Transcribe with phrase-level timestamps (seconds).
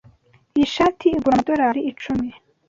[0.55, 2.27] Iyi shati igura amadorari icumi.